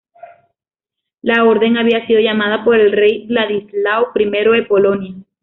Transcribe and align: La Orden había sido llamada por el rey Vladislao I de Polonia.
La 1.21 1.43
Orden 1.43 1.77
había 1.77 2.07
sido 2.07 2.19
llamada 2.19 2.63
por 2.63 2.75
el 2.75 2.91
rey 2.91 3.27
Vladislao 3.27 4.07
I 4.15 4.29
de 4.31 4.63
Polonia. 4.67 5.13